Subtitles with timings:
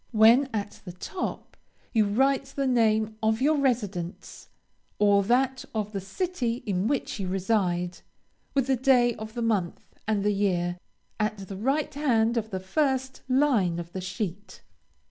[0.13, 1.55] When at the top,
[1.93, 4.49] you write the name of your residence,
[4.97, 7.99] or that of the city in which you reside,
[8.55, 10.79] with the day of the month and the year,
[11.19, 14.63] at the right hand of the first line of the sheet.